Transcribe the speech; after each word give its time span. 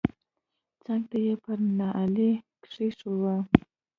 څنگ 0.83 1.03
ته 1.09 1.17
يې 1.25 1.33
پر 1.43 1.57
نيالۍ 1.77 2.31
کښېښوه. 2.63 3.35